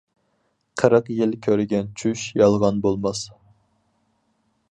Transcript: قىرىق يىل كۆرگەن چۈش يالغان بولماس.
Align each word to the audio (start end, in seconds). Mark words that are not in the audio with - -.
قىرىق 0.81 1.11
يىل 1.17 1.35
كۆرگەن 1.47 1.91
چۈش 2.03 2.25
يالغان 2.43 2.81
بولماس. 2.87 3.23